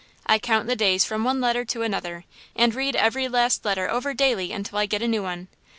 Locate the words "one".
1.23-1.39, 5.21-5.47